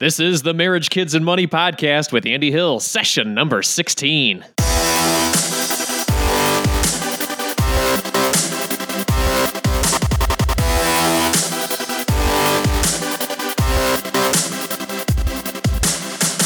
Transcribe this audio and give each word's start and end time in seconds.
This 0.00 0.20
is 0.20 0.42
the 0.42 0.54
Marriage, 0.54 0.90
Kids, 0.90 1.12
and 1.14 1.24
Money 1.24 1.48
podcast 1.48 2.12
with 2.12 2.24
Andy 2.24 2.52
Hill, 2.52 2.78
session 2.78 3.34
number 3.34 3.64
16. 3.64 4.44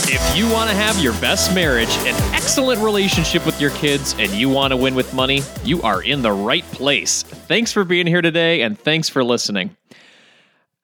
If 0.09 0.35
you 0.35 0.51
want 0.51 0.71
to 0.71 0.75
have 0.75 0.99
your 0.99 1.13
best 1.21 1.55
marriage, 1.55 1.91
an 2.07 2.15
excellent 2.33 2.81
relationship 2.81 3.45
with 3.45 3.61
your 3.61 3.73
kids, 3.73 4.15
and 4.19 4.31
you 4.33 4.49
want 4.49 4.71
to 4.71 4.79
win 4.79 4.95
with 4.95 5.13
money, 5.13 5.43
you 5.63 5.83
are 5.83 6.03
in 6.03 6.23
the 6.23 6.33
right 6.33 6.65
place. 6.71 7.23
Thanks 7.23 7.71
for 7.71 7.85
being 7.85 8.07
here 8.07 8.23
today, 8.23 8.63
and 8.63 8.79
thanks 8.79 9.11
for 9.11 9.23
listening. 9.23 9.77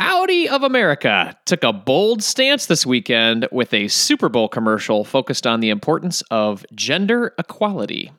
Audi 0.01 0.49
of 0.49 0.63
America 0.63 1.37
took 1.45 1.65
a 1.65 1.73
bold 1.73 2.23
stance 2.23 2.67
this 2.67 2.87
weekend 2.87 3.49
with 3.51 3.75
a 3.75 3.89
Super 3.89 4.29
Bowl 4.29 4.49
commercial 4.49 5.05
focused 5.05 5.47
on 5.47 5.59
the 5.59 5.71
importance 5.71 6.23
of 6.31 6.65
gender 6.73 7.35
equality. 7.39 8.13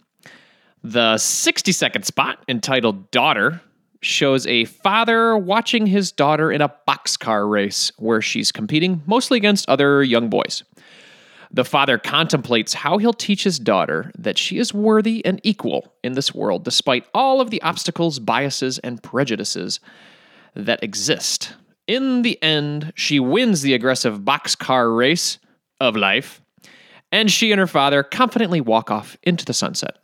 The 0.84 1.18
60 1.18 1.72
second 1.72 2.04
spot, 2.04 2.44
entitled 2.50 3.12
Daughter, 3.12 3.62
shows 4.02 4.46
a 4.48 4.66
father 4.66 5.38
watching 5.38 5.86
his 5.86 6.12
daughter 6.12 6.52
in 6.52 6.62
a 6.62 6.74
boxcar 6.88 7.50
race 7.50 7.92
where 7.98 8.22
she's 8.22 8.52
competing 8.52 9.02
mostly 9.06 9.38
against 9.38 9.68
other 9.70 10.04
young 10.04 10.30
boys. 10.30 10.64
The 11.52 11.66
father 11.66 11.98
contemplates 11.98 12.74
how 12.74 12.98
he'll 12.98 13.14
teach 13.14 13.44
his 13.44 13.58
daughter 13.58 14.12
that 14.18 14.38
she 14.38 14.58
is 14.58 14.74
worthy 14.74 15.24
and 15.26 15.40
equal 15.44 15.94
in 16.04 16.14
this 16.14 16.36
world, 16.36 16.64
despite 16.64 17.08
all 17.14 17.40
of 17.40 17.52
the 17.52 17.62
obstacles, 17.62 18.20
biases, 18.20 18.80
and 18.80 19.02
prejudices 19.02 19.80
that 20.56 20.84
exist. 20.84 21.54
In 21.90 22.22
the 22.22 22.38
end, 22.44 22.94
she 22.94 23.20
wins 23.20 23.64
the 23.64 23.74
aggressive 23.74 24.20
boxcar 24.20 24.96
race 24.96 25.40
of 25.80 25.96
life, 25.96 26.40
and 27.12 27.32
she 27.32 27.52
and 27.52 27.58
her 27.58 27.66
father 27.66 28.04
confidently 28.04 28.62
walk 28.62 28.92
off 28.92 29.18
into 29.24 29.44
the 29.44 29.56
sunset. 29.56 29.98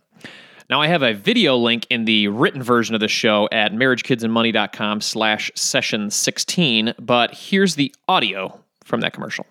Now, 0.68 0.82
I 0.82 0.88
have 0.88 1.04
a 1.04 1.14
video 1.14 1.56
link 1.56 1.86
in 1.92 2.06
the 2.06 2.28
written 2.30 2.64
version 2.64 2.96
of 2.96 3.02
the 3.02 3.08
show 3.08 3.48
at 3.52 3.72
marriagekidsandmoney.com 3.72 5.00
slash 5.02 5.52
session 5.54 6.10
16, 6.10 6.96
but 7.00 7.36
here's 7.36 7.76
the 7.76 7.94
audio 8.08 8.60
from 8.84 9.02
that 9.02 9.14
commercial. 9.14 9.46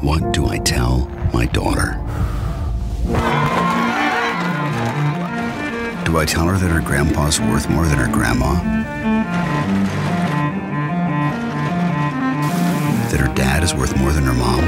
What 0.00 0.32
do 0.32 0.46
I 0.46 0.60
tell 0.64 1.10
my 1.32 1.46
daughter? 1.46 2.03
Do 6.14 6.20
I 6.20 6.24
tell 6.26 6.46
her 6.46 6.56
that 6.56 6.70
her 6.70 6.80
grandpa's 6.80 7.40
worth 7.40 7.68
more 7.68 7.86
than 7.86 7.98
her 7.98 8.06
grandma? 8.06 8.54
That 13.10 13.18
her 13.18 13.34
dad 13.34 13.64
is 13.64 13.74
worth 13.74 13.98
more 13.98 14.12
than 14.12 14.22
her 14.22 14.32
mom? 14.32 14.60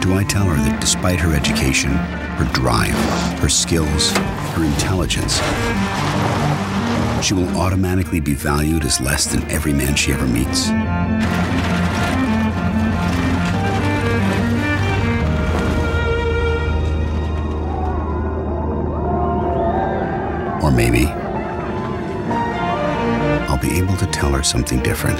Do 0.00 0.14
I 0.14 0.24
tell 0.24 0.46
her 0.46 0.56
that 0.56 0.80
despite 0.80 1.20
her 1.20 1.34
education, 1.34 1.90
her 1.90 2.50
drive, 2.54 2.94
her 3.40 3.50
skills, 3.50 4.12
her 4.54 4.64
intelligence, 4.64 5.34
she 7.22 7.34
will 7.34 7.58
automatically 7.58 8.20
be 8.20 8.32
valued 8.32 8.86
as 8.86 9.02
less 9.02 9.26
than 9.26 9.42
every 9.50 9.74
man 9.74 9.96
she 9.96 10.12
ever 10.12 10.26
meets? 10.26 10.70
Or 20.62 20.70
maybe 20.70 21.06
I'll 23.48 23.58
be 23.58 23.78
able 23.78 23.96
to 23.96 24.06
tell 24.06 24.32
her 24.32 24.42
something 24.42 24.82
different. 24.82 25.18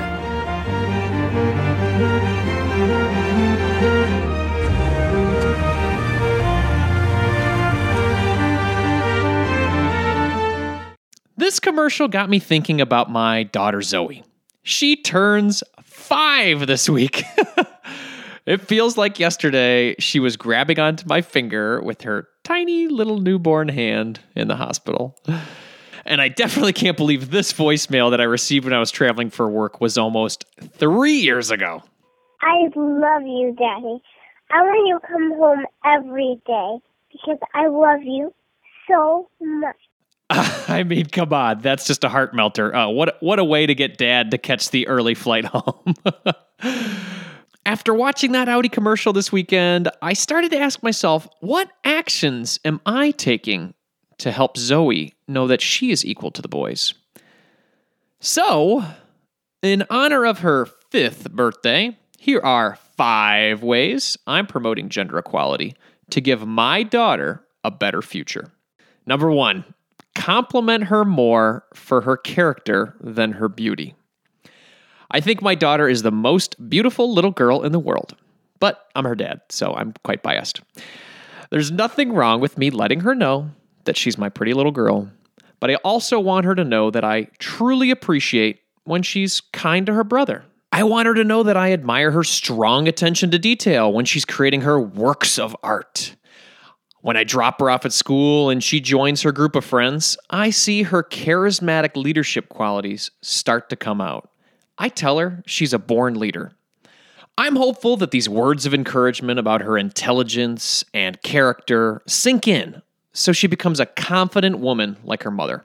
This 11.39 11.61
commercial 11.61 12.09
got 12.09 12.29
me 12.29 12.39
thinking 12.41 12.81
about 12.81 13.11
my 13.11 13.45
daughter 13.45 13.81
Zoe. 13.81 14.25
She 14.63 14.97
turns 14.97 15.63
five 15.83 16.67
this 16.67 16.89
week. 16.89 17.23
it 18.47 18.61
feels 18.61 18.97
like 18.97 19.21
yesterday 19.21 19.95
she 19.99 20.19
was 20.19 20.37
grabbing 20.37 20.81
onto 20.81 21.07
my 21.07 21.23
finger 21.23 21.81
with 21.83 22.03
her 22.03 22.27
tiny 22.47 22.87
little 22.87 23.19
newborn 23.19 23.69
hand 23.69 24.21
in 24.37 24.47
the 24.47 24.55
hospital. 24.55 25.19
And 26.05 26.21
I 26.21 26.29
definitely 26.29 26.73
can't 26.73 26.97
believe 26.97 27.33
this 27.33 27.53
voicemail 27.53 28.13
that 28.13 28.21
I 28.21 28.25
received 28.25 28.65
when 28.65 28.73
I 28.73 28.79
was 28.79 28.93
traveling 28.93 29.31
for 29.31 29.49
work 29.49 29.81
was 29.81 29.99
almost 29.99 30.45
three 30.75 31.17
years 31.17 31.51
ago. 31.51 31.83
I 32.41 32.69
love 32.77 33.23
you, 33.23 33.53
Daddy. 33.59 34.01
I 34.53 34.63
want 34.63 34.87
you 34.87 35.01
to 35.01 35.07
come 35.09 35.33
home 35.33 35.67
every 35.85 36.41
day 36.47 36.79
because 37.11 37.39
I 37.53 37.67
love 37.67 38.03
you 38.05 38.33
so 38.89 39.29
much. 39.43 39.77
I 40.31 40.85
mean, 40.85 41.07
come 41.07 41.33
on, 41.33 41.61
that's 41.63 41.85
just 41.85 42.05
a 42.05 42.09
heart 42.09 42.33
melter. 42.33 42.75
Uh, 42.75 42.89
what 42.89 43.21
what 43.21 43.41
a 43.41 43.45
way 43.45 43.67
to 43.67 43.75
get 43.75 43.99
Dad 43.99 44.31
to 44.31 44.39
catch 44.39 44.71
the 44.71 44.87
early 44.87 45.15
flight 45.15 45.47
home. 45.47 45.95
After 47.77 47.93
watching 47.93 48.33
that 48.33 48.49
Audi 48.49 48.71
commercial 48.71 49.13
this 49.13 49.31
weekend, 49.31 49.91
I 50.01 50.15
started 50.15 50.51
to 50.53 50.59
ask 50.59 50.83
myself, 50.83 51.29
what 51.41 51.71
actions 51.85 52.59
am 52.65 52.81
I 52.87 53.11
taking 53.11 53.75
to 54.17 54.33
help 54.33 54.57
Zoe 54.57 55.13
know 55.29 55.47
that 55.47 55.61
she 55.61 55.91
is 55.91 56.03
equal 56.03 56.31
to 56.31 56.41
the 56.41 56.49
boys? 56.49 56.95
So, 58.19 58.83
in 59.63 59.85
honor 59.91 60.25
of 60.25 60.39
her 60.39 60.65
fifth 60.91 61.31
birthday, 61.33 61.99
here 62.19 62.41
are 62.41 62.79
five 62.97 63.63
ways 63.63 64.17
I'm 64.27 64.47
promoting 64.47 64.89
gender 64.89 65.19
equality 65.19 65.75
to 66.09 66.23
give 66.23 66.47
my 66.47 66.83
daughter 66.83 67.45
a 67.63 67.71
better 67.71 68.01
future. 68.01 68.55
Number 69.05 69.31
one, 69.31 69.67
compliment 70.15 70.85
her 70.85 71.05
more 71.05 71.67
for 71.75 72.01
her 72.01 72.17
character 72.17 72.97
than 73.03 73.33
her 73.33 73.51
beauty. 73.51 73.95
I 75.11 75.21
think 75.21 75.43
my 75.43 75.55
daughter 75.55 75.89
is 75.89 76.03
the 76.03 76.11
most 76.11 76.69
beautiful 76.69 77.13
little 77.13 77.31
girl 77.31 77.63
in 77.63 77.73
the 77.73 77.79
world, 77.79 78.17
but 78.61 78.89
I'm 78.95 79.05
her 79.05 79.15
dad, 79.15 79.41
so 79.49 79.75
I'm 79.75 79.95
quite 80.05 80.23
biased. 80.23 80.61
There's 81.51 81.71
nothing 81.71 82.13
wrong 82.13 82.41
with 82.41 82.59
me 82.59 82.71
letting 82.71 83.01
her 83.01 83.15
know 83.15 83.51
that 83.85 83.97
she's 83.97 84.19
my 84.19 84.29
pretty 84.29 84.53
little 84.53 84.73
girl, 84.73 85.11
but 85.61 85.71
I 85.71 85.77
also 85.77 86.19
want 86.19 86.47
her 86.47 86.55
to 86.55 86.65
know 86.65 86.91
that 86.91 87.05
I 87.05 87.29
truly 87.39 87.91
appreciate 87.91 88.61
when 88.85 89.03
she's 89.03 89.41
kind 89.53 89.87
to 89.87 89.95
her 89.95 90.05
brother. 90.05 90.45
I 90.73 90.83
want 90.83 91.07
her 91.07 91.15
to 91.15 91.25
know 91.25 91.43
that 91.45 91.57
I 91.57 91.73
admire 91.73 92.11
her 92.11 92.25
strong 92.25 92.89
attention 92.89 93.31
to 93.31 93.39
detail 93.39 93.93
when 93.93 94.05
she's 94.05 94.25
creating 94.25 94.63
her 94.63 94.81
works 94.81 95.39
of 95.39 95.57
art. 95.63 96.17
When 97.01 97.17
I 97.17 97.25
drop 97.25 97.61
her 97.61 97.71
off 97.71 97.87
at 97.87 97.93
school 97.93 98.51
and 98.51 98.63
she 98.63 98.81
joins 98.81 99.23
her 99.23 99.31
group 99.31 99.55
of 99.55 99.65
friends, 99.65 100.19
I 100.29 100.51
see 100.51 100.83
her 100.83 101.05
charismatic 101.05 101.95
leadership 101.95 102.49
qualities 102.49 103.13
start 103.23 103.71
to 103.71 103.77
come 103.77 104.01
out. 104.01 104.29
I 104.79 104.89
tell 104.89 105.19
her 105.19 105.43
she's 105.47 105.73
a 105.73 105.79
born 105.79 106.15
leader. 106.15 106.53
I'm 107.39 107.57
hopeful 107.57 107.97
that 107.99 108.11
these 108.11 108.29
words 108.29 108.65
of 108.67 108.73
encouragement 108.73 109.39
about 109.39 109.61
her 109.61 109.77
intelligence 109.77 110.85
and 110.95 111.21
character 111.23 112.03
sink 112.07 112.49
in 112.49 112.83
so 113.17 113.33
she 113.33 113.47
becomes 113.47 113.81
a 113.81 113.87
confident 113.87 114.59
woman 114.59 114.97
like 115.03 115.23
her 115.23 115.31
mother. 115.31 115.65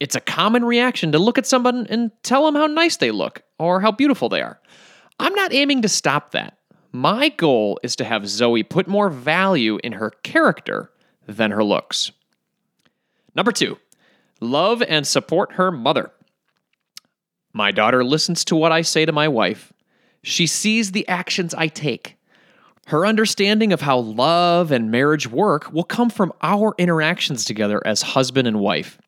It's 0.00 0.16
a 0.16 0.20
common 0.20 0.64
reaction 0.64 1.12
to 1.12 1.18
look 1.18 1.38
at 1.38 1.46
someone 1.46 1.86
and 1.88 2.10
tell 2.24 2.44
them 2.44 2.56
how 2.56 2.66
nice 2.66 2.96
they 2.96 3.12
look 3.12 3.42
or 3.58 3.80
how 3.80 3.92
beautiful 3.92 4.28
they 4.28 4.42
are. 4.42 4.60
I'm 5.20 5.34
not 5.34 5.52
aiming 5.52 5.82
to 5.82 5.88
stop 5.88 6.32
that. 6.32 6.58
My 6.90 7.28
goal 7.28 7.78
is 7.84 7.94
to 7.96 8.04
have 8.04 8.28
Zoe 8.28 8.64
put 8.64 8.88
more 8.88 9.08
value 9.08 9.78
in 9.84 9.92
her 9.92 10.10
character 10.24 10.90
than 11.26 11.52
her 11.52 11.62
looks. 11.62 12.10
Number 13.36 13.52
two, 13.52 13.78
love 14.40 14.82
and 14.82 15.06
support 15.06 15.52
her 15.52 15.70
mother. 15.70 16.10
My 17.52 17.70
daughter 17.70 18.04
listens 18.04 18.44
to 18.46 18.56
what 18.56 18.72
I 18.72 18.82
say 18.82 19.04
to 19.04 19.12
my 19.12 19.28
wife. 19.28 19.72
She 20.22 20.46
sees 20.46 20.92
the 20.92 21.06
actions 21.08 21.54
I 21.54 21.68
take. 21.68 22.16
Her 22.86 23.06
understanding 23.06 23.72
of 23.72 23.80
how 23.80 23.98
love 23.98 24.72
and 24.72 24.90
marriage 24.90 25.28
work 25.28 25.72
will 25.72 25.84
come 25.84 26.10
from 26.10 26.32
our 26.42 26.74
interactions 26.78 27.44
together 27.44 27.80
as 27.86 28.02
husband 28.02 28.48
and 28.48 28.58
wife. 28.58 28.98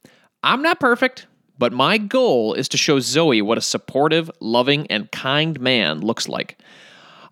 I'm 0.42 0.62
not 0.62 0.78
perfect, 0.78 1.26
but 1.58 1.72
my 1.72 1.98
goal 1.98 2.54
is 2.54 2.68
to 2.68 2.76
show 2.76 3.00
Zoe 3.00 3.42
what 3.42 3.58
a 3.58 3.62
supportive, 3.62 4.30
loving, 4.40 4.86
and 4.88 5.10
kind 5.10 5.58
man 5.60 6.00
looks 6.00 6.28
like. 6.28 6.58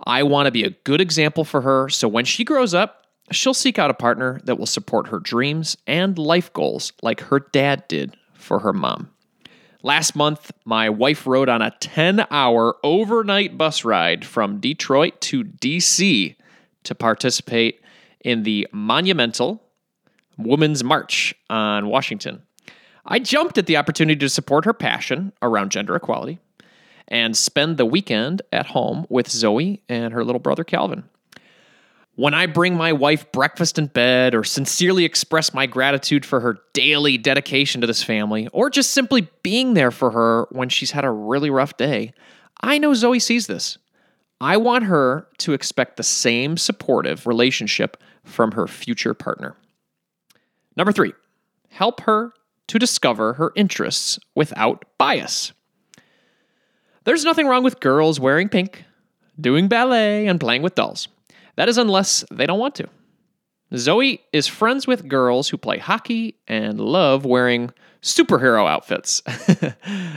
I 0.05 0.23
want 0.25 0.47
to 0.47 0.53
be 0.53 0.65
a 0.65 0.71
good 0.71 1.01
example 1.01 1.45
for 1.45 1.61
her 1.61 1.89
so 1.89 2.09
when 2.09 2.25
she 2.25 2.45
grows 2.45 2.75
up, 2.75 3.07
she'll 3.31 3.55
seek 3.55 3.79
out 3.79 3.91
a 3.91 3.95
partner 3.95 4.41
that 4.45 4.59
will 4.59 4.67
support 4.67 5.09
her 5.09 5.21
dreams 5.21 5.77
and 5.87 6.19
life 6.19 6.53
goals 6.53 6.93
like 7.03 7.21
her 7.21 7.41
dad 7.41 7.87
did 7.87 8.17
for 8.35 8.61
her 8.61 8.73
mom. 8.73 9.11
Last 9.85 10.15
month, 10.15 10.53
my 10.65 10.89
wife 10.91 11.27
rode 11.27 11.49
on 11.49 11.61
a 11.61 11.73
10 11.81 12.27
hour 12.31 12.77
overnight 12.85 13.59
bus 13.59 13.85
ride 13.85 14.25
from 14.25 14.61
Detroit 14.61 15.21
to 15.23 15.43
DC 15.43 16.37
to 16.85 16.95
participate 16.95 17.81
in 18.21 18.45
the 18.45 18.69
monumental 18.71 19.61
Women's 20.39 20.85
March 20.85 21.35
on 21.51 21.89
Washington. 21.89 22.43
I 23.05 23.19
jumped 23.19 23.59
at 23.59 23.67
the 23.67 23.77
opportunity 23.77 24.21
to 24.21 24.29
support 24.29 24.65
her 24.67 24.73
passion 24.73 25.33
around 25.43 25.73
gender 25.73 25.97
equality 25.97 26.39
and 27.09 27.37
spend 27.37 27.77
the 27.77 27.85
weekend 27.85 28.41
at 28.53 28.67
home 28.67 29.05
with 29.09 29.29
Zoe 29.29 29.83
and 29.89 30.13
her 30.15 30.25
little 30.25 30.39
brother 30.39 30.63
Calvin. 30.63 31.09
When 32.15 32.35
I 32.35 32.45
bring 32.45 32.77
my 32.77 32.93
wife 32.93 33.33
breakfast 33.33 33.79
in 33.79 33.87
bed 33.87 34.35
or 34.35 34.45
sincerely 34.45 35.07
express 35.07 35.55
my 35.55 35.65
gratitude 35.65 36.27
for 36.27 36.41
her 36.41 36.59
daily 36.75 37.17
dedication 37.17 37.81
to 37.81 37.87
this 37.87 38.03
family, 38.03 38.49
or 38.53 38.69
just 38.69 38.93
simply 38.93 39.29
being 39.43 39.73
there 39.73 39.91
for 39.91 40.11
her 40.11 40.47
when 40.51 40.69
she's 40.69 40.91
had 40.91 41.07
a 41.07 41.11
really 41.11 41.49
rough 41.49 41.77
day, 41.79 42.13
I 42.61 42.77
know 42.77 42.93
Zoe 42.93 43.19
sees 43.19 43.47
this. 43.47 43.79
I 44.43 44.59
want 44.59 44.85
her 44.85 45.27
to 45.39 45.55
expect 45.55 45.97
the 45.97 46.03
same 46.03 46.59
supportive 46.59 47.27
relationship 47.27 47.97
from 48.25 48.53
her 48.53 48.67
future 48.67 49.15
partner. 49.15 49.57
Number 50.77 50.93
three, 50.93 51.15
help 51.71 52.03
her 52.03 52.33
to 52.67 52.79
discover 52.79 53.35
her 53.35 53.53
interests 53.57 54.19
without 54.35 54.85
bias. 54.99 55.53
There's 57.05 57.25
nothing 57.25 57.47
wrong 57.47 57.65
with 57.65 57.81
girls 57.81 58.21
wearing 58.21 58.49
pink, 58.49 58.85
doing 59.41 59.69
ballet, 59.69 60.27
and 60.27 60.39
playing 60.39 60.63
with 60.63 60.75
dolls. 60.75 61.09
That 61.57 61.69
is 61.69 61.79
unless 61.79 62.25
they 62.31 62.47
don't 62.47 62.59
want 62.59 62.75
to. 62.77 62.89
Zoe 63.77 64.21
is 64.33 64.47
friends 64.47 64.87
with 64.87 65.09
girls 65.09 65.49
who 65.49 65.57
play 65.57 65.79
hockey 65.79 66.37
and 66.47 66.79
love 66.79 67.25
wearing 67.25 67.73
superhero 68.03 68.69
outfits. 68.69 69.23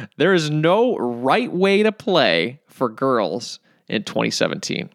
there 0.18 0.34
is 0.34 0.50
no 0.50 0.98
right 0.98 1.52
way 1.52 1.84
to 1.84 1.92
play 1.92 2.60
for 2.68 2.90
girls 2.90 3.60
in 3.88 4.04
2017. 4.04 4.90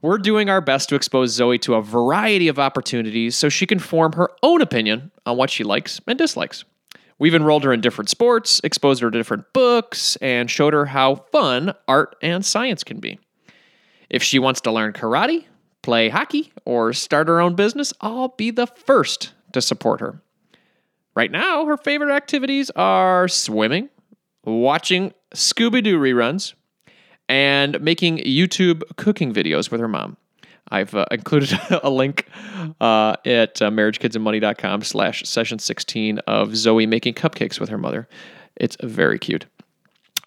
We're 0.00 0.18
doing 0.18 0.48
our 0.48 0.60
best 0.60 0.88
to 0.88 0.94
expose 0.94 1.32
Zoe 1.32 1.58
to 1.58 1.74
a 1.74 1.82
variety 1.82 2.48
of 2.48 2.58
opportunities 2.58 3.36
so 3.36 3.48
she 3.48 3.66
can 3.66 3.78
form 3.78 4.12
her 4.12 4.30
own 4.42 4.62
opinion 4.62 5.10
on 5.26 5.36
what 5.36 5.50
she 5.50 5.64
likes 5.64 6.00
and 6.06 6.16
dislikes. 6.16 6.64
We've 7.18 7.34
enrolled 7.34 7.64
her 7.64 7.72
in 7.72 7.80
different 7.80 8.08
sports, 8.08 8.60
exposed 8.62 9.02
her 9.02 9.10
to 9.10 9.18
different 9.18 9.52
books, 9.52 10.16
and 10.16 10.48
showed 10.48 10.72
her 10.72 10.86
how 10.86 11.16
fun 11.16 11.74
art 11.88 12.14
and 12.22 12.46
science 12.46 12.84
can 12.84 13.00
be. 13.00 13.18
If 14.10 14.22
she 14.22 14.38
wants 14.38 14.60
to 14.62 14.72
learn 14.72 14.92
karate, 14.92 15.44
play 15.82 16.08
hockey, 16.08 16.52
or 16.64 16.92
start 16.92 17.28
her 17.28 17.40
own 17.40 17.54
business, 17.54 17.92
I'll 18.00 18.28
be 18.28 18.50
the 18.50 18.66
first 18.66 19.32
to 19.52 19.60
support 19.60 20.00
her. 20.00 20.20
Right 21.14 21.30
now, 21.30 21.66
her 21.66 21.76
favorite 21.76 22.14
activities 22.14 22.70
are 22.76 23.28
swimming, 23.28 23.88
watching 24.44 25.12
Scooby 25.34 25.82
Doo 25.82 25.98
reruns, 25.98 26.54
and 27.28 27.80
making 27.80 28.18
YouTube 28.18 28.82
cooking 28.96 29.34
videos 29.34 29.70
with 29.70 29.80
her 29.80 29.88
mom. 29.88 30.16
I've 30.70 30.94
uh, 30.94 31.06
included 31.10 31.58
a 31.70 31.90
link 31.90 32.26
uh, 32.80 33.16
at 33.24 33.60
uh, 33.60 33.70
marriagekidsandmoney.com 33.70 34.82
slash 34.82 35.24
session 35.24 35.58
16 35.58 36.18
of 36.20 36.56
Zoe 36.56 36.86
making 36.86 37.14
cupcakes 37.14 37.60
with 37.60 37.68
her 37.68 37.78
mother. 37.78 38.08
It's 38.56 38.76
very 38.82 39.18
cute. 39.18 39.46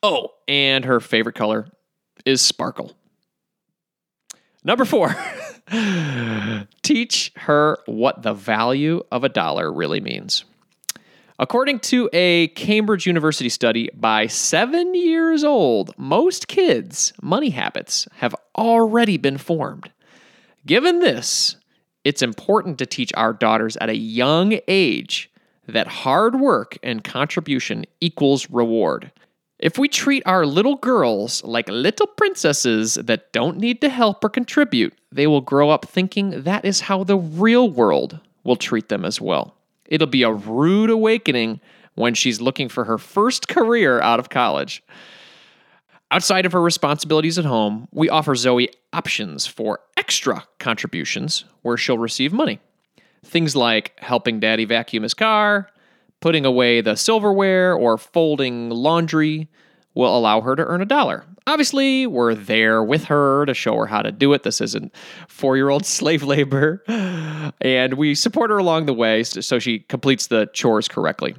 Oh, 0.03 0.29
and 0.47 0.85
her 0.85 0.99
favorite 0.99 1.35
color 1.35 1.67
is 2.25 2.41
sparkle. 2.41 2.95
Number 4.63 4.85
four, 4.85 5.15
teach 6.83 7.31
her 7.35 7.79
what 7.85 8.21
the 8.21 8.33
value 8.33 9.03
of 9.11 9.23
a 9.23 9.29
dollar 9.29 9.71
really 9.71 9.99
means. 9.99 10.45
According 11.39 11.79
to 11.79 12.07
a 12.13 12.49
Cambridge 12.49 13.07
University 13.07 13.49
study, 13.49 13.89
by 13.95 14.27
seven 14.27 14.93
years 14.93 15.43
old, 15.43 15.91
most 15.97 16.47
kids' 16.47 17.13
money 17.19 17.49
habits 17.49 18.07
have 18.17 18.35
already 18.55 19.17
been 19.17 19.39
formed. 19.39 19.89
Given 20.67 20.99
this, 20.99 21.55
it's 22.03 22.21
important 22.21 22.77
to 22.77 22.85
teach 22.85 23.11
our 23.15 23.33
daughters 23.33 23.75
at 23.77 23.89
a 23.89 23.95
young 23.95 24.59
age 24.67 25.31
that 25.67 25.87
hard 25.87 26.39
work 26.39 26.77
and 26.83 27.03
contribution 27.03 27.85
equals 27.99 28.47
reward. 28.51 29.11
If 29.61 29.77
we 29.77 29.87
treat 29.87 30.23
our 30.25 30.43
little 30.43 30.75
girls 30.75 31.43
like 31.43 31.69
little 31.69 32.07
princesses 32.07 32.95
that 32.95 33.31
don't 33.31 33.57
need 33.57 33.79
to 33.81 33.89
help 33.89 34.23
or 34.23 34.29
contribute, 34.29 34.97
they 35.11 35.27
will 35.27 35.41
grow 35.41 35.69
up 35.69 35.85
thinking 35.85 36.41
that 36.43 36.65
is 36.65 36.81
how 36.81 37.03
the 37.03 37.17
real 37.17 37.69
world 37.69 38.19
will 38.43 38.55
treat 38.55 38.89
them 38.89 39.05
as 39.05 39.21
well. 39.21 39.55
It'll 39.85 40.07
be 40.07 40.23
a 40.23 40.31
rude 40.31 40.89
awakening 40.89 41.59
when 41.93 42.15
she's 42.15 42.41
looking 42.41 42.69
for 42.69 42.85
her 42.85 42.97
first 42.97 43.47
career 43.47 44.01
out 44.01 44.19
of 44.19 44.29
college. 44.29 44.81
Outside 46.09 46.47
of 46.47 46.53
her 46.53 46.61
responsibilities 46.61 47.37
at 47.37 47.45
home, 47.45 47.87
we 47.91 48.09
offer 48.09 48.35
Zoe 48.35 48.69
options 48.93 49.45
for 49.45 49.79
extra 49.95 50.43
contributions 50.57 51.45
where 51.61 51.77
she'll 51.77 51.99
receive 51.99 52.33
money. 52.33 52.59
Things 53.23 53.55
like 53.55 53.93
helping 53.99 54.39
daddy 54.39 54.65
vacuum 54.65 55.03
his 55.03 55.13
car, 55.13 55.69
Putting 56.21 56.45
away 56.45 56.81
the 56.81 56.95
silverware 56.95 57.73
or 57.73 57.97
folding 57.97 58.69
laundry 58.69 59.49
will 59.95 60.15
allow 60.15 60.41
her 60.41 60.55
to 60.55 60.63
earn 60.63 60.81
a 60.81 60.85
dollar. 60.85 61.25
Obviously, 61.47 62.05
we're 62.05 62.35
there 62.35 62.83
with 62.83 63.05
her 63.05 63.45
to 63.47 63.53
show 63.55 63.75
her 63.77 63.87
how 63.87 64.03
to 64.03 64.11
do 64.11 64.31
it. 64.33 64.43
This 64.43 64.61
isn't 64.61 64.93
four 65.27 65.57
year 65.57 65.69
old 65.69 65.85
slave 65.97 66.21
labor. 66.23 66.83
And 67.59 67.95
we 67.95 68.13
support 68.13 68.51
her 68.51 68.59
along 68.59 68.85
the 68.85 68.93
way 68.93 69.23
so 69.23 69.59
she 69.59 69.79
completes 69.79 70.27
the 70.27 70.47
chores 70.53 70.87
correctly. 70.87 71.35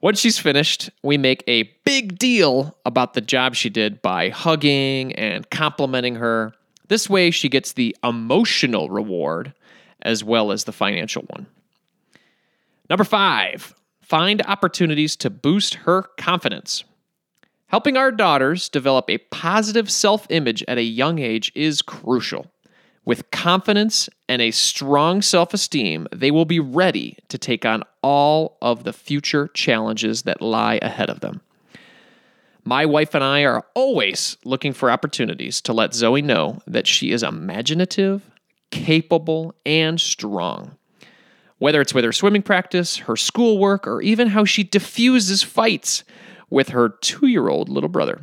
Once 0.00 0.20
she's 0.20 0.38
finished, 0.38 0.90
we 1.02 1.18
make 1.18 1.42
a 1.48 1.64
big 1.84 2.18
deal 2.18 2.78
about 2.84 3.14
the 3.14 3.20
job 3.20 3.54
she 3.54 3.70
did 3.70 4.00
by 4.02 4.28
hugging 4.28 5.12
and 5.14 5.48
complimenting 5.50 6.16
her. 6.16 6.52
This 6.88 7.10
way, 7.10 7.30
she 7.30 7.48
gets 7.48 7.72
the 7.72 7.96
emotional 8.04 8.88
reward 8.88 9.52
as 10.02 10.22
well 10.22 10.52
as 10.52 10.64
the 10.64 10.72
financial 10.72 11.22
one. 11.22 11.46
Number 12.90 13.04
five, 13.04 13.74
find 14.00 14.42
opportunities 14.46 15.16
to 15.16 15.30
boost 15.30 15.74
her 15.74 16.02
confidence. 16.16 16.84
Helping 17.66 17.98
our 17.98 18.10
daughters 18.10 18.70
develop 18.70 19.10
a 19.10 19.18
positive 19.18 19.90
self 19.90 20.26
image 20.30 20.64
at 20.66 20.78
a 20.78 20.82
young 20.82 21.18
age 21.18 21.52
is 21.54 21.82
crucial. 21.82 22.46
With 23.04 23.30
confidence 23.30 24.08
and 24.28 24.40
a 24.40 24.50
strong 24.50 25.20
self 25.20 25.52
esteem, 25.52 26.08
they 26.14 26.30
will 26.30 26.46
be 26.46 26.60
ready 26.60 27.18
to 27.28 27.36
take 27.36 27.66
on 27.66 27.84
all 28.02 28.56
of 28.62 28.84
the 28.84 28.92
future 28.92 29.48
challenges 29.48 30.22
that 30.22 30.40
lie 30.40 30.78
ahead 30.80 31.10
of 31.10 31.20
them. 31.20 31.42
My 32.64 32.86
wife 32.86 33.14
and 33.14 33.24
I 33.24 33.42
are 33.44 33.64
always 33.74 34.38
looking 34.44 34.72
for 34.72 34.90
opportunities 34.90 35.60
to 35.62 35.74
let 35.74 35.94
Zoe 35.94 36.22
know 36.22 36.60
that 36.66 36.86
she 36.86 37.12
is 37.12 37.22
imaginative, 37.22 38.30
capable, 38.70 39.54
and 39.64 40.00
strong. 40.00 40.77
Whether 41.58 41.80
it's 41.80 41.94
with 41.94 42.04
her 42.04 42.12
swimming 42.12 42.42
practice, 42.42 42.98
her 42.98 43.16
schoolwork, 43.16 43.86
or 43.86 44.00
even 44.00 44.28
how 44.28 44.44
she 44.44 44.62
diffuses 44.62 45.42
fights 45.42 46.04
with 46.50 46.70
her 46.70 46.88
two 46.88 47.26
year 47.26 47.48
old 47.48 47.68
little 47.68 47.88
brother. 47.88 48.22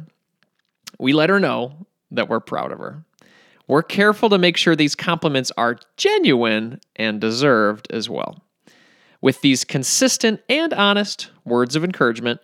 We 1.00 1.14
let 1.14 1.30
her 1.30 1.40
know 1.40 1.88
that 2.12 2.30
we're 2.30 2.40
proud 2.40 2.72
of 2.72 2.80
her. 2.80 3.04
We're 3.68 3.84
careful 3.84 4.30
to 4.30 4.38
make 4.38 4.58
sure 4.58 4.76
these 4.76 4.96
compliments 4.96 5.52
are 5.58 5.80
genuine 5.98 6.80
and 6.96 7.20
deserved 7.20 7.88
as 7.92 8.10
well. 8.10 8.44
With 9.22 9.42
these 9.42 9.64
consistent 9.64 10.42
and 10.48 10.74
honest 10.74 11.32
words 11.46 11.76
of 11.76 11.84
encouragement, 11.84 12.42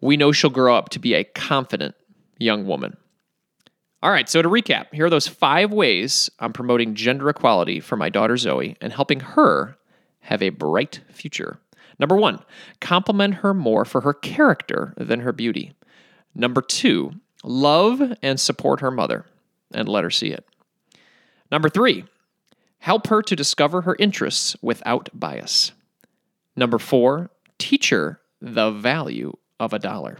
we 0.00 0.16
know 0.16 0.32
she'll 0.32 0.50
grow 0.50 0.76
up 0.76 0.90
to 0.90 0.98
be 0.98 1.14
a 1.14 1.24
confident 1.24 1.94
young 2.38 2.66
woman. 2.66 2.96
All 4.02 4.10
right, 4.10 4.28
so 4.28 4.40
to 4.40 4.48
recap, 4.48 4.86
here 4.92 5.06
are 5.06 5.10
those 5.10 5.28
five 5.28 5.72
ways 5.72 6.30
I'm 6.38 6.52
promoting 6.52 6.94
gender 6.94 7.28
equality 7.28 7.80
for 7.80 7.96
my 7.96 8.08
daughter 8.08 8.36
Zoe 8.36 8.76
and 8.80 8.92
helping 8.92 9.20
her 9.20 9.76
have 10.20 10.42
a 10.42 10.50
bright 10.50 11.00
future. 11.10 11.58
Number 11.98 12.16
one, 12.16 12.40
compliment 12.80 13.34
her 13.36 13.52
more 13.52 13.84
for 13.84 14.00
her 14.02 14.14
character 14.14 14.94
than 14.96 15.20
her 15.20 15.32
beauty. 15.32 15.72
Number 16.34 16.62
two, 16.62 17.12
love 17.44 18.00
and 18.22 18.40
support 18.40 18.80
her 18.80 18.90
mother 18.90 19.26
and 19.72 19.88
let 19.88 20.04
her 20.04 20.10
see 20.10 20.28
it. 20.28 20.46
Number 21.50 21.68
three, 21.68 22.04
help 22.78 23.08
her 23.08 23.22
to 23.22 23.36
discover 23.36 23.82
her 23.82 23.96
interests 23.98 24.56
without 24.62 25.08
bias. 25.12 25.72
Number 26.56 26.78
four, 26.78 27.30
teach 27.58 27.90
her 27.90 28.20
the 28.40 28.70
value 28.70 29.36
of 29.58 29.72
a 29.72 29.78
dollar. 29.78 30.18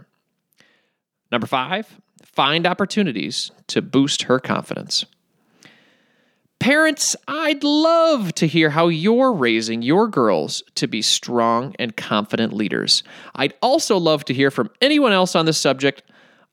Number 1.31 1.47
five, 1.47 1.99
find 2.23 2.67
opportunities 2.67 3.51
to 3.67 3.81
boost 3.81 4.23
her 4.23 4.39
confidence. 4.39 5.05
Parents, 6.61 7.15
I'd 7.27 7.63
love 7.63 8.35
to 8.35 8.45
hear 8.45 8.69
how 8.69 8.87
you're 8.89 9.33
raising 9.33 9.81
your 9.81 10.07
girls 10.07 10.61
to 10.75 10.85
be 10.85 11.01
strong 11.01 11.75
and 11.79 11.97
confident 11.97 12.53
leaders. 12.53 13.01
I'd 13.33 13.55
also 13.63 13.97
love 13.97 14.25
to 14.25 14.33
hear 14.35 14.51
from 14.51 14.69
anyone 14.79 15.11
else 15.11 15.35
on 15.35 15.47
this 15.47 15.57
subject 15.57 16.03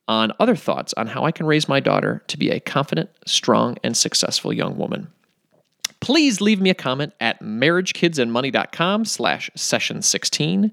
on 0.08 0.32
other 0.40 0.56
thoughts 0.56 0.94
on 0.94 1.08
how 1.08 1.24
I 1.24 1.30
can 1.30 1.44
raise 1.44 1.68
my 1.68 1.78
daughter 1.78 2.22
to 2.28 2.38
be 2.38 2.48
a 2.48 2.58
confident, 2.58 3.10
strong, 3.26 3.76
and 3.84 3.94
successful 3.94 4.50
young 4.50 4.78
woman. 4.78 5.08
Please 6.00 6.40
leave 6.40 6.62
me 6.62 6.70
a 6.70 6.74
comment 6.74 7.12
at 7.20 7.42
marriagekidsandmoney.com 7.42 9.04
slash 9.04 9.50
session 9.56 10.00
16. 10.00 10.72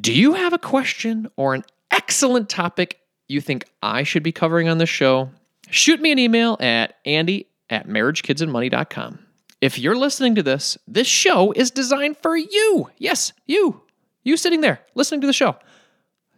Do 0.00 0.12
you 0.12 0.34
have 0.34 0.52
a 0.52 0.58
question 0.58 1.30
or 1.36 1.54
an 1.54 1.62
excellent 1.92 2.48
topic 2.48 2.98
you 3.28 3.40
think 3.40 3.66
I 3.84 4.02
should 4.02 4.24
be 4.24 4.32
covering 4.32 4.68
on 4.68 4.78
this 4.78 4.88
show? 4.88 5.30
Shoot 5.70 6.00
me 6.00 6.10
an 6.10 6.18
email 6.18 6.56
at 6.58 6.96
andy 7.04 7.47
at 7.70 7.86
marriagekidsandmoney.com. 7.88 9.18
If 9.60 9.78
you're 9.78 9.96
listening 9.96 10.34
to 10.36 10.42
this, 10.42 10.78
this 10.86 11.06
show 11.06 11.52
is 11.52 11.70
designed 11.70 12.16
for 12.18 12.36
you. 12.36 12.90
Yes, 12.98 13.32
you. 13.46 13.82
You 14.22 14.36
sitting 14.36 14.60
there 14.60 14.80
listening 14.94 15.20
to 15.22 15.26
the 15.26 15.32
show. 15.32 15.56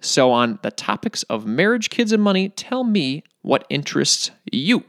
So, 0.00 0.32
on 0.32 0.58
the 0.62 0.70
topics 0.70 1.22
of 1.24 1.46
marriage, 1.46 1.90
kids, 1.90 2.12
and 2.12 2.22
money, 2.22 2.48
tell 2.48 2.84
me 2.84 3.22
what 3.42 3.66
interests 3.68 4.30
you. 4.50 4.84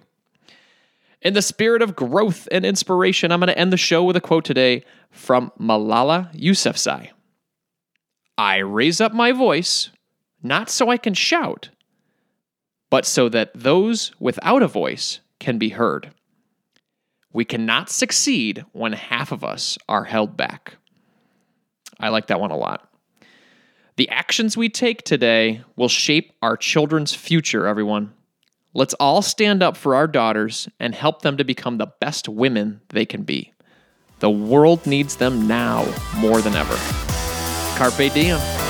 In 1.21 1.33
the 1.33 1.41
spirit 1.41 1.81
of 1.81 1.95
growth 1.95 2.47
and 2.51 2.65
inspiration, 2.65 3.31
I'm 3.31 3.39
going 3.39 3.47
to 3.47 3.57
end 3.57 3.73
the 3.73 3.77
show 3.77 4.03
with 4.03 4.15
a 4.15 4.21
quote 4.21 4.45
today 4.45 4.83
from 5.11 5.51
Malala 5.59 6.33
Yousafzai. 6.33 7.09
I 8.37 8.57
raise 8.57 9.01
up 9.01 9.13
my 9.13 9.33
voice, 9.33 9.89
not 10.41 10.69
so 10.69 10.89
I 10.89 10.97
can 10.97 11.13
shout, 11.13 11.69
but 12.89 13.05
so 13.05 13.29
that 13.29 13.51
those 13.53 14.13
without 14.19 14.63
a 14.63 14.67
voice 14.67 15.19
can 15.39 15.57
be 15.57 15.69
heard. 15.69 16.11
We 17.33 17.45
cannot 17.45 17.89
succeed 17.89 18.65
when 18.73 18.93
half 18.93 19.31
of 19.31 19.43
us 19.43 19.77
are 19.87 20.03
held 20.03 20.35
back. 20.35 20.75
I 21.99 22.09
like 22.09 22.27
that 22.27 22.39
one 22.39 22.51
a 22.51 22.57
lot. 22.57 22.87
The 23.97 24.09
actions 24.09 24.57
we 24.57 24.69
take 24.69 25.03
today 25.03 25.63
will 25.75 25.87
shape 25.87 26.33
our 26.41 26.57
children's 26.57 27.13
future, 27.13 27.67
everyone. 27.67 28.13
Let's 28.73 28.93
all 28.95 29.21
stand 29.21 29.61
up 29.61 29.75
for 29.77 29.95
our 29.95 30.07
daughters 30.07 30.67
and 30.79 30.95
help 30.95 31.21
them 31.21 31.37
to 31.37 31.43
become 31.43 31.77
the 31.77 31.91
best 31.99 32.27
women 32.27 32.81
they 32.89 33.05
can 33.05 33.23
be. 33.23 33.53
The 34.19 34.29
world 34.29 34.85
needs 34.85 35.17
them 35.17 35.47
now 35.47 35.85
more 36.17 36.41
than 36.41 36.55
ever. 36.55 36.77
Carpe 37.77 38.13
diem. 38.13 38.60